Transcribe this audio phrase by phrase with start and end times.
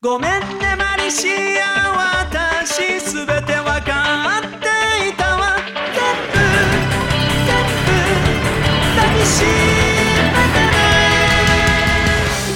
[0.00, 1.26] ごめんねマリシ
[1.60, 5.56] ア私すべてわかっていたわ。
[5.92, 7.90] 全部全部
[8.94, 9.48] 抱きしめ
[10.54, 10.78] てね。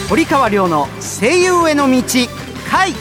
[0.09, 2.01] 堀川亮の声優への道
[2.71, 2.95] 回。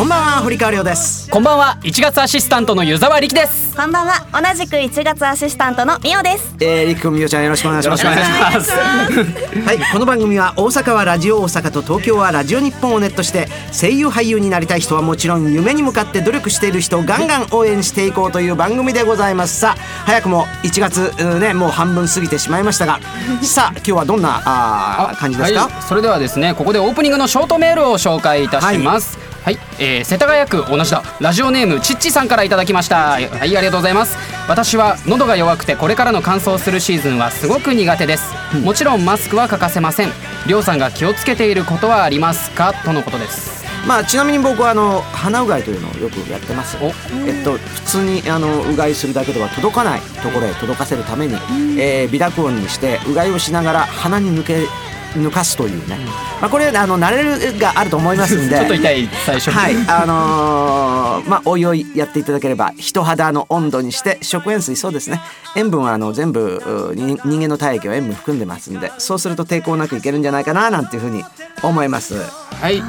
[0.00, 1.28] こんばんは堀川亮です。
[1.28, 3.76] こんばんは1月アシスタントの湯沢力です。
[3.76, 6.56] こんばんは同じく1月アシスタントのみおです。
[6.58, 8.06] えー、りくくんみおちゃんよろしくお願いします。
[8.06, 8.70] よろしくお願いします。
[9.60, 19.60] はい、この番組は大阪はラジオ大阪と東京はラジオ日本をネットして声優俳優になりたい人はもちろん夢に向かって努力している人をガンガン応援していこうという番組でございます。
[19.60, 23.00] さあ早くも1月うんねもう半分過ぎてしまいましたが
[23.44, 29.18] さあ今日はどんなあー感じですか、はい、それではですねここでオープニングのショートメールを紹介いたします。
[29.18, 29.29] はい、
[29.78, 31.02] えー世田谷区同じだ。
[31.20, 33.12] ラジオネームちっちさんからいただきました。
[33.12, 33.28] はい。
[33.30, 34.16] ありがとうございます。
[34.48, 38.24] 私は喉が弱くてこれからの乾燥するシーズンはすごく苦手です、
[38.64, 40.10] もちろんマスクは欠かせません。
[40.46, 42.74] りょうさんが気をつけていることはありますか？
[42.84, 43.60] とのことです。
[43.86, 46.76] まあちなみに僕はあの鼻うがいというのをよくやってます。
[46.82, 46.88] お。
[47.26, 51.34] えっと普通にあのうがいするだけでは届かないところへ届かせるために、
[51.80, 54.66] えー微濁音にしてうがいをしながら鼻に抜け
[55.14, 55.98] 抜かすというね、
[56.40, 58.56] まあ、これあの慣れるがあると思いますんで。
[58.58, 59.54] ちょっと痛い最初に。
[59.54, 59.76] はい。
[59.88, 65.20] あのーまあおいおいやっていただければ人肌の温度にして食塩水そうですね。
[65.56, 71.24] 塩分はあの全部人間の体液は塩分含んでますんでそうすると抵抗なくいけるんじゃないかななんていうふうに
[71.62, 72.14] 思います。
[72.60, 72.82] はい。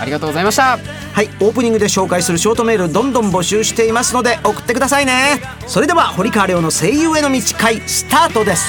[0.00, 0.78] ありがとうございました。
[1.12, 5.40] はい、オープニングで紹介するショートメールどんどん募集していますので送ってくださいね。
[5.66, 8.66] それでは堀川亮の声優への道会スタートです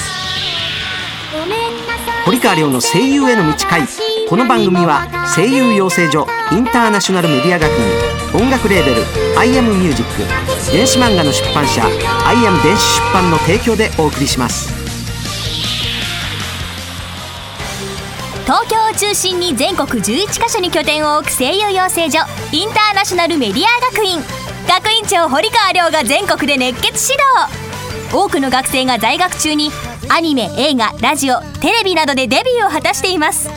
[2.24, 3.82] 堀川亮の声優への道会
[4.30, 9.02] この番組は声優養成所インターナショナルメディア学院音楽レーベル
[9.38, 11.84] 「アイアムミュージック電子漫画の出版社
[12.26, 14.72] 「アイアム電子出版」の提供でお送りします。
[18.44, 22.20] 東京を中心に全国11カ所に拠点を置く声優養成所
[22.52, 24.22] インターナショナルメディア学院。
[24.66, 28.14] 学院長堀川亮が全国で熱血指導。
[28.16, 29.70] 多くの学生が在学中に
[30.10, 33.48] アニメ映画ラジオテレビなどでデビューを果たしています。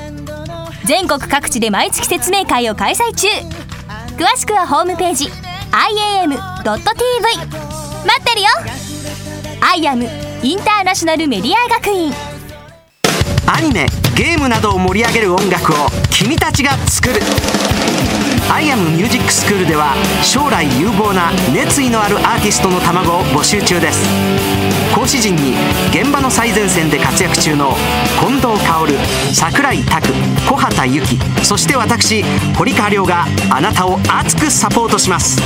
[0.85, 3.27] 全国各地で毎月説明会を開催中。
[4.17, 6.81] 詳しくはホームページ iam.tv 待
[8.19, 8.47] ってるよ。
[9.61, 10.09] IAM
[10.43, 12.13] インターナショナルメディア学院。
[13.47, 15.75] アニメゲームなどを盛り上げる音楽を
[16.11, 17.21] 君たちが作る
[18.51, 24.05] 「アイアムミュージックスクール」では将来有望な熱意のあるアーティストの卵を募集中です。
[25.07, 25.53] 講師陣に
[25.89, 27.77] 現場の最前線で活躍中の
[28.19, 28.93] 近藤薫
[29.33, 30.09] 櫻井拓
[30.45, 32.25] 小畑由紀そして私
[32.57, 35.41] 堀川亮があなたを熱くサポートします。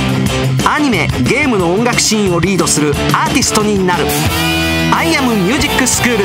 [0.66, 4.04] アニメゲームの音楽シーンをリードするアーティストになる
[4.92, 6.24] 「アイアムミュージックスクール」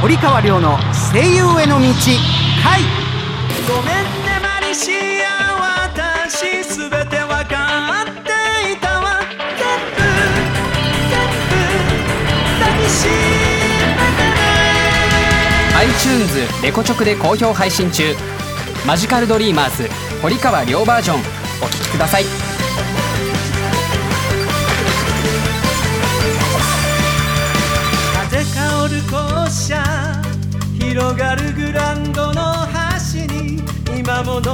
[0.00, 0.78] 堀川亮の
[1.12, 1.88] 声優への道
[2.62, 2.80] 回。
[3.66, 4.92] ごめんねマリシ
[5.24, 5.34] ア。
[6.24, 7.13] 私すべて
[15.76, 18.14] iTunes レコチョクで好評配信中。
[18.86, 19.88] マジカルドリーマーズ
[20.22, 21.20] 堀川亮バージョン。
[21.62, 22.24] お聴きください。
[28.30, 29.82] 風香る校舎
[30.78, 33.62] 広がるグラウンドの端に
[33.98, 34.52] 今も残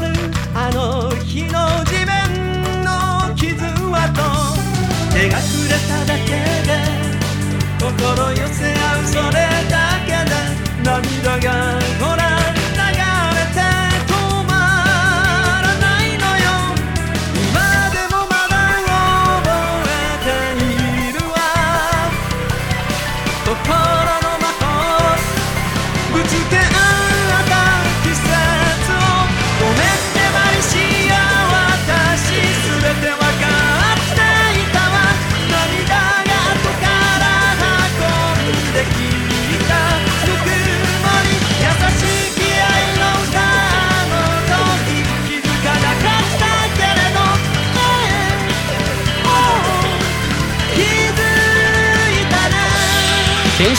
[0.00, 0.12] る
[0.54, 4.70] あの日の地面の傷跡。
[5.12, 6.49] 手が触れただけで
[8.00, 9.59] 心寄せ合うそれ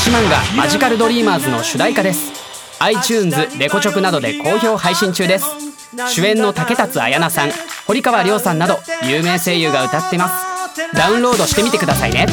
[0.03, 2.31] 電子漫画「マジカルドリーマーズ」の主題歌です。
[2.80, 5.45] iTunes レコチョクなどで好評配信中です。
[6.09, 7.51] 主演の竹達彩奈さん
[7.86, 10.33] 堀川亮さんなど有名声優が歌ってます。
[10.95, 12.25] ダウンロードしてみてくださいね。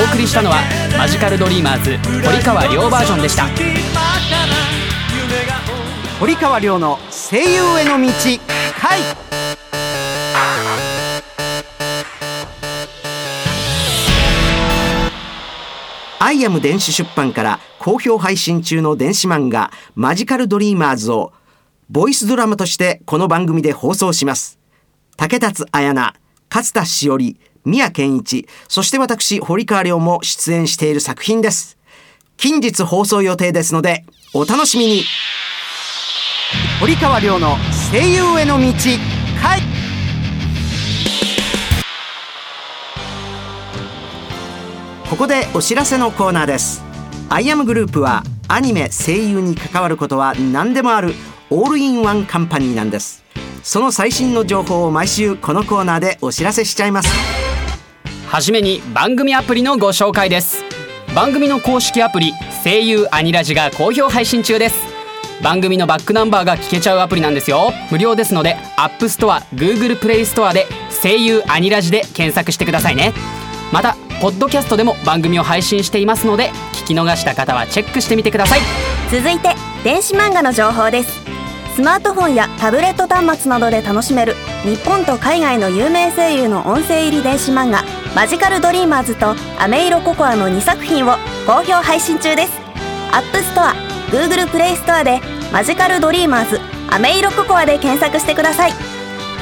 [0.00, 0.56] お送りしたのは
[0.98, 1.96] マジカルドリーマーズ
[2.26, 3.46] 堀川亮バージョンでした。
[6.18, 8.08] 堀川亮の声優への道
[8.80, 9.00] 回
[16.30, 21.32] アイアム電子出版から好評配信中の電子漫画マジカルドリーマーズを
[21.88, 24.60] ボイスドラマとしてこの番組で放送します。
[25.16, 26.14] 竹達彩奈
[26.48, 31.78] 勝田しおり宮健一そして私堀川亮も出演している作品です。
[32.36, 35.02] 近日放送予定ですのでお楽しみに。
[36.78, 37.56] 堀川亮の
[37.90, 38.72] 声優への道
[39.42, 39.79] 回
[45.10, 46.84] ここでお知らせのコーナーです。
[47.28, 51.14] アイアムグループはアニメ声優に関わることは何でもある
[51.50, 53.24] オールインワンカンパニーなんです。
[53.64, 57.08] その最新の情報を毎週このコーナーでお知らせしちゃいます。
[58.28, 60.62] はじめに番組アプリのご紹介です。
[61.12, 62.32] 番組の公式アプリ
[62.62, 64.76] 声優アニラジが好評配信中です。
[65.42, 67.72] 番組のバックナンバーが聞けちゃうアプリなんですよ。
[67.90, 70.68] 無料ですので App Store、Google Play Store で
[71.02, 73.12] 声優アニラジで検索してくださいね。
[73.72, 78.60] またポッドキャストでも番組を配信していますので聞き逃した方はチェックしてみてください。
[79.10, 81.20] 続いて電子漫画の情報です。
[81.74, 84.34] スマートフォンやタブレット端末などで楽しめる
[84.64, 87.82] 日本と海外の有名声優の音声入り電子漫画
[88.14, 91.16] 「マジカルドリーマーズ」と「アメイロココア」の2作品を
[91.46, 92.52] 好評配信中です。
[93.12, 93.22] App
[93.54, 93.72] Store、
[94.10, 95.20] Google Play Store で
[95.50, 98.74] 「マジカルドリーマーズ」「アメイロココア」で検索してください。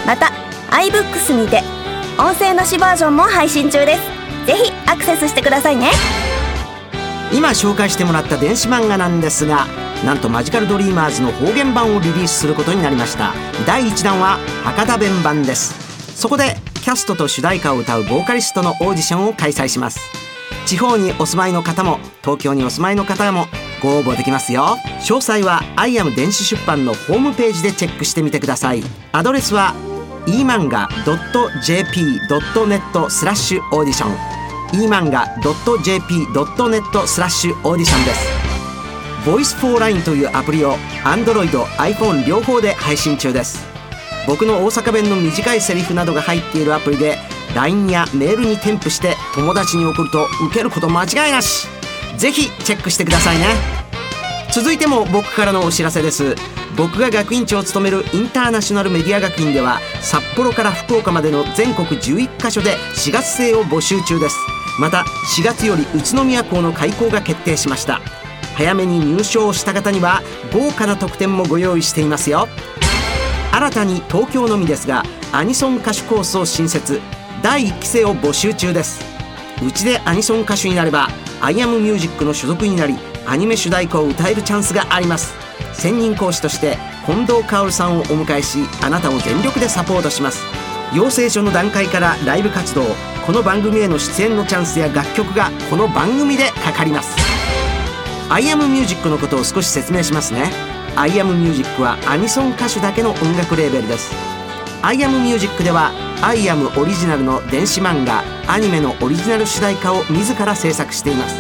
[0.07, 0.31] また
[0.71, 1.65] iBooks にて
[2.19, 4.18] 音声なしバージョンも配信中です。
[4.49, 5.91] ぜひアクセスしてくださいね。
[7.35, 9.67] 今紹介してもらった電子漫画なんですが
[10.07, 13.35] なんとマジカルドリーマーズの方言版をリリースすることになりました。
[13.67, 16.19] 第1弾は博多弁版です。
[16.19, 20.01] そこでキャストと主題歌を歌うボーカリストのオーディションを開催します。
[20.65, 23.49] 地方にお住まいの方も東京にお住まいの方も
[23.83, 24.79] ご応募できますよ。
[25.01, 28.83] 詳細はアイアム電子出版のホームページでチェックしてみてください。
[29.13, 29.75] アドレスは
[30.27, 34.38] emanga.jp.net スラッシュオーディション。
[34.73, 38.29] emanga.jp.net スラッシュオーディションです。
[39.25, 40.75] Voice4Line というアプリを
[41.05, 41.49] Android、
[41.79, 43.67] iPhone 両方で配信中です。
[44.27, 47.17] 僕の大阪弁の短いセリフなどが入っているアプリで
[47.55, 51.67] LINE やメールに添付して友達に送ると受けること間違いなし。
[52.19, 53.47] ぜひチェックしてくださいね。
[54.53, 56.35] 続いても僕からのお知らせです。
[56.77, 64.58] 僕が学院長を務めるインターナショナルメディア学院では札幌から福岡までの全国11カ所で4月生を募集中です。
[64.79, 65.05] また
[65.37, 68.01] 4月より宇都宮校の開校が決定しました。
[68.57, 70.23] 早めに入賞した方には
[70.53, 72.49] 豪華な特典もご用意していますよ。
[73.53, 77.01] 新たに東京のみですがアニソン歌手コースを新設。
[77.43, 79.01] 第1期生を募集中です。
[79.65, 81.09] うちでアニソン歌手になれば
[81.41, 82.97] アイアムミュージックの所属になり
[83.27, 85.35] アニメ主題歌を歌えるチャンスがあります。
[85.73, 86.77] 専任講師として
[87.07, 90.68] 近藤薫さんをお迎えしあなたを全力でサポートします。
[90.95, 92.83] 養成所の段階からライブ活動
[93.27, 97.15] この番組への出演のチャンスや楽曲がこの番組でかかります。
[98.31, 100.51] アイアムミュージックのことを少し説明しますね。
[100.97, 104.11] アイアムミュージックはアニソン歌手だけの音楽レーベルです。
[104.81, 105.93] アイアムミュージックでは
[106.23, 111.37] アイアムオリジナルの電子漫画アニメのオリジナル主題歌を自ら制作しています。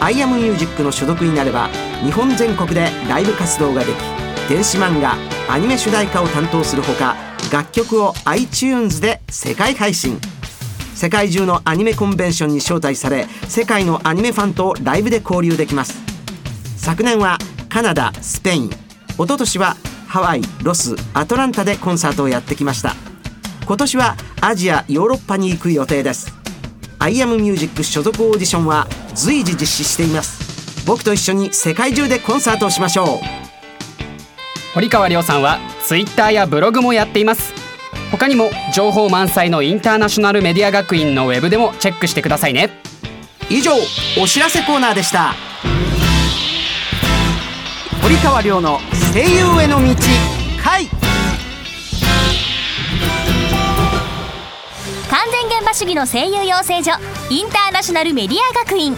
[0.00, 1.68] アイアムミュージックの所属になれば
[2.04, 3.96] 日本全国でライブ活動ができ
[4.48, 5.16] 電子漫画
[5.48, 10.18] アニメ主題歌を担当するほか楽曲を iTunes で世界配信。
[10.94, 16.00] 世界中のアニメコンベンションに招待され世界のアニメファンとライブで交流できます。
[16.78, 17.36] 昨年は
[17.68, 18.70] カナダスペイン。
[18.70, 18.76] 一
[19.18, 19.76] 昨年は
[20.08, 22.94] ハワイロスアトランタでコンサートをやってきました。
[23.66, 26.32] 今年はアジアヨーロッパに行く予定です。
[27.00, 30.86] アイアムミュージック所属オーディションは随時実施しています。
[30.86, 33.08] 僕と一緒に世界中でコンサートをしましょう。
[34.72, 37.52] 堀川亮さんはツイッターやブログもやっています。
[38.10, 42.70] 他にも情報満載のインターナショナルメディア学院のウェブでもチェックしてくださいね。
[43.48, 43.72] 以上
[44.20, 45.34] お知らせコーナーでした。
[48.02, 48.80] 堀川亮の
[49.12, 49.94] 声優への道
[50.62, 50.86] 回。
[55.10, 56.92] 完全現場主義の声優養成所
[57.30, 58.96] インターナショナルメディア学院。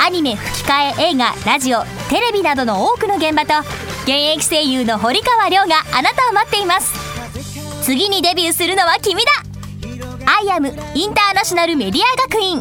[0.00, 3.54] アニメ吹き替え映画ラジオテレビなどの多くの現場と
[4.08, 6.94] 現役声優の堀川亮があなたを待っています。
[7.82, 9.30] 次にデビューするのは君だ。
[10.24, 12.60] アイアムインターナショナルメディア学院。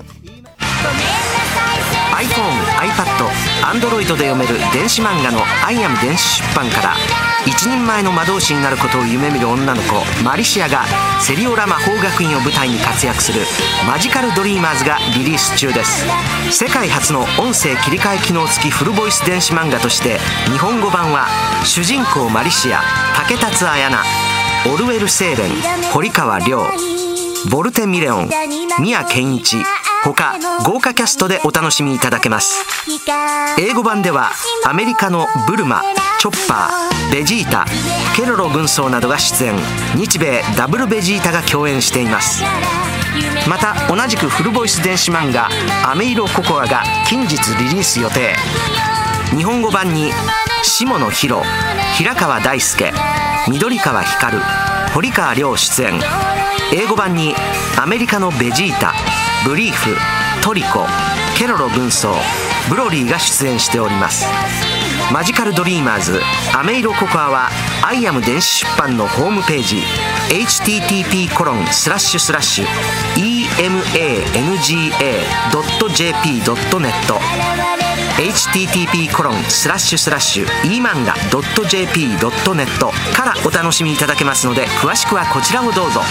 [2.18, 2.52] iPhone、
[2.90, 3.30] iPad、
[3.80, 7.27] Android で読める電子漫画の「アイアム電子出版」から。
[7.58, 10.86] 一人前の魔導士になることを夢見る女の子マリシアが
[11.20, 13.42] セリオラ魔法学院を舞台に活躍する
[13.88, 16.06] 「マジカル・ドリーマーズ」がリリース中です。
[16.52, 20.20] 世界初の音声切り替え機能付きフルボイス電子漫画として
[20.52, 21.28] 日本語版は
[21.64, 22.84] 主人公マリシア
[23.16, 24.08] 竹達彩奈
[24.72, 25.50] オルウェル・セーレン
[25.92, 26.64] 堀川亮
[27.50, 28.30] ボルテ・ミレオン
[28.80, 29.58] 宮健一
[30.04, 32.64] 他豪華キャストでお楽しみいただけます。
[33.58, 34.32] 英語版では
[34.64, 35.82] アメリカのブルマ
[36.20, 37.66] チョッパーベジータ
[38.16, 39.56] ケロロ軍曹などが出演。
[39.96, 42.44] 日米ダブルベジータが共演しています。
[43.48, 45.50] また同じくフルボイス電子漫画
[45.90, 48.36] 「アメイロココア」が近日リリース予定。
[49.36, 50.12] 日本語版に
[50.64, 51.44] 下野紘
[51.96, 52.94] 平川大輔
[53.48, 54.38] 緑川光
[54.94, 56.02] 堀川亮出演。
[56.74, 57.36] 英語版に
[57.78, 58.94] アメリカのベジータ
[59.46, 59.96] ブリーフ
[60.42, 60.86] トリコ
[61.38, 62.14] ケロロ軍曹
[62.70, 64.26] ブロリーが出演しております。
[65.12, 66.20] マジカルドリーマーズ
[66.54, 67.50] アメイロココアは
[67.82, 69.78] アイアム電子出版のホームページ
[70.30, 72.66] http コロンスラッシュスラッシュ
[73.16, 73.88] emanga.jp.net
[78.18, 82.16] http コロンスラッシュスラッシュ emanga.jp.net
[83.16, 86.02] からお楽しみいただけますので詳しくはこちらをどうぞ。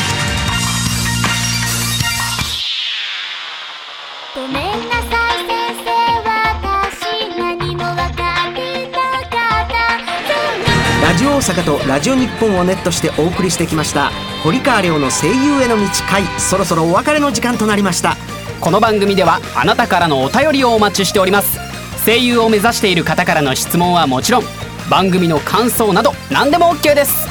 [11.37, 14.11] 大阪とラジオ日本をネットしてお送りしてきました。
[14.43, 18.17] 堀川亮の声優への道会そろそろお別れの時間となりました。
[18.59, 21.59] この番組ではあなたからのお便りをお待ちしております。
[22.07, 24.45] 声優を目指している方からの質問はもちろん
[24.89, 27.29] 番組の感想など何でも OK です。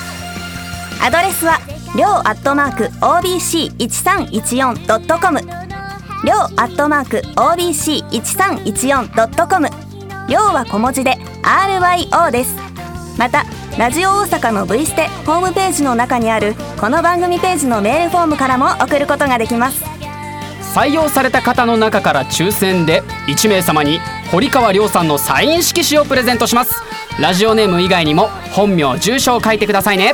[1.02, 1.60] アドレスは
[1.96, 5.52] りょうアットマーク OBC1314.com りょう
[6.58, 9.68] アットマーク OBC1314.com
[10.30, 12.56] りょうは小文字で RYO です。
[13.18, 13.46] また
[13.78, 19.84] ラジオ大阪の V ステホームページの中にあるこの番組ページのメールフォームからも送ることができます。
[20.74, 24.00] 採用された方の中から抽選で1名様に
[24.32, 26.74] 堀川亮さんのサイン色紙をプレゼントします。
[27.20, 30.14] ラジオネーム以外にも本名住所を書いてくださいね。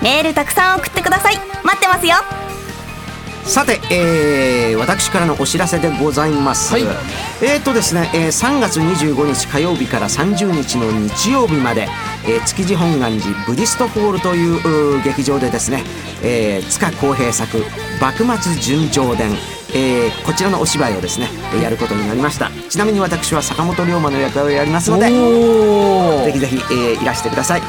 [0.00, 1.36] メールたくさん送ってください。
[1.64, 2.14] 待ってますよ
[3.46, 6.82] さて、えー私からのお知らせでございます、はい。
[7.42, 11.88] えーとですね、えー3月25日火曜日から30日の日曜日まで、
[12.24, 15.84] えー築地本願寺ブディストホールという劇場でですね、
[16.22, 17.64] えー塚公平作
[18.00, 19.30] 「幕末純情伝」
[19.74, 22.50] えーこちらのお芝居をですねえーやることになりました。
[22.68, 27.62] ちなみに私は坂本龍馬の役割をやりますのでぜひぜひ、えーいらしてください。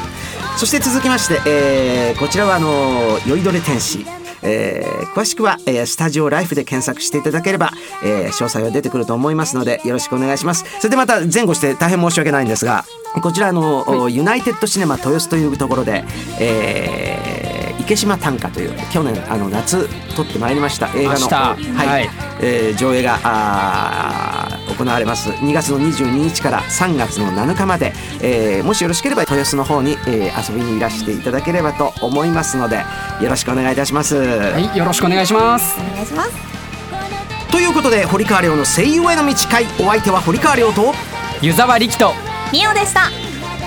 [0.56, 4.04] そして続きまして、えーこちらはあの酔いどれ天使
[4.48, 7.72] えー詳しくは、えースタジオライフで検索していただければ、
[8.04, 10.64] えー詳細は出てくると思いますのでよろしくお願いします。
[10.78, 12.84] それでまた前後して大変申し訳ないんですが
[13.22, 16.04] こちらあの、おユナイテッドシネマ豊洲というところで、
[16.40, 17.38] えー
[17.88, 21.88] 池島短歌という去年あの夏撮ってまいりました映画の、はい。
[21.88, 22.10] はい。
[22.42, 24.47] えー上映があー
[24.78, 25.30] 行われます。
[25.30, 27.92] 2月の22日から3月の7日まで、
[28.22, 32.84] えーもしよろしければ豊洲の方に、えー遊びにいらしていただければと思いますので
[33.20, 34.16] よろしくお願いいたします。
[34.16, 35.74] はいよろしくお願いします。
[35.80, 36.30] お願いします。
[37.50, 39.64] ということで堀川亮の声優への道会。
[39.80, 40.94] お相手は堀川亮と
[41.42, 42.12] 湯沢理樹と
[42.52, 43.10] 未緒でした。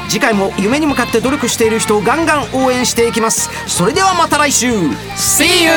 [0.08, 3.50] 次回も夢に向かって努力している人をガンガン応援していきます。
[3.68, 4.72] それではまた来週。
[5.16, 5.72] See you!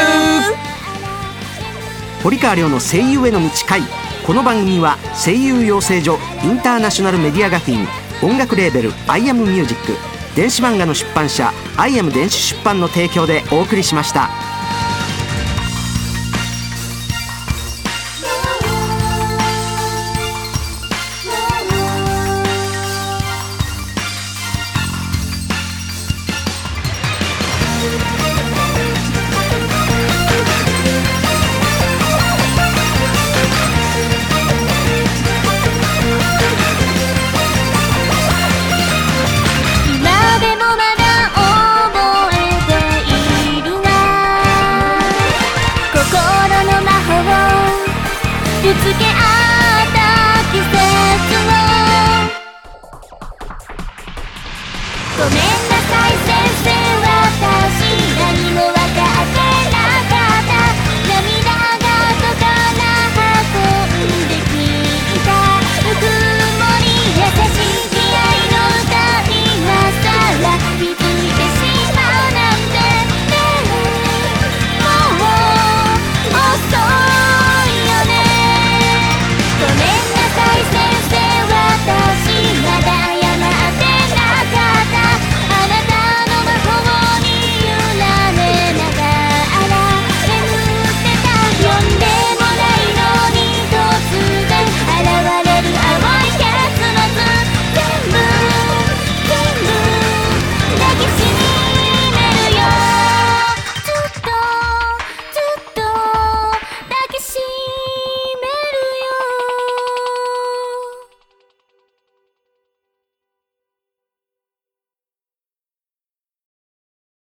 [2.22, 3.82] 堀川亮の声優への道会
[4.26, 7.86] この番組は声優養成所インターナショナルメディア学院
[8.22, 9.92] 音楽レーベル「アイアムミュージック
[10.34, 14.43] 電子漫画の出版社「アイアム電子出版」の提供でお送りしました。